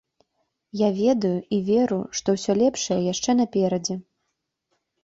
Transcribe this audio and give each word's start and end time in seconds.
Я 0.79 0.89
ведаю 1.01 1.33
і 1.57 1.61
веру, 1.69 2.01
што 2.21 2.27
ўсё 2.39 2.51
лепшае 2.65 3.01
яшчэ 3.13 3.31
наперадзе. 3.43 3.95